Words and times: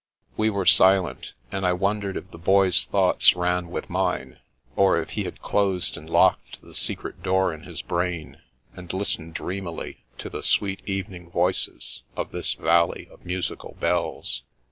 We 0.35 0.49
were 0.49 0.65
silent, 0.65 1.33
and 1.51 1.63
I 1.63 1.73
wondered 1.73 2.17
if 2.17 2.31
the 2.31 2.39
Boy's 2.39 2.85
thoughts 2.85 3.35
ran 3.35 3.69
with 3.69 3.87
mine, 3.87 4.39
or 4.75 4.99
if 4.99 5.11
he 5.11 5.25
had 5.25 5.43
closed 5.43 5.95
and 5.95 6.09
locked 6.09 6.59
the 6.59 6.73
secret 6.73 7.21
door 7.21 7.53
in 7.53 7.65
his 7.65 7.83
brain, 7.83 8.41
and 8.75 8.91
listened 8.91 9.35
dreamily 9.35 10.03
to 10.17 10.27
the 10.27 10.41
sweet 10.41 10.81
evening 10.87 11.29
voices 11.29 12.01
of 12.15 12.31
this 12.31 12.53
Valley 12.55 13.09
of 13.11 13.23
Musical 13.27 13.77
Bells. 13.79 14.41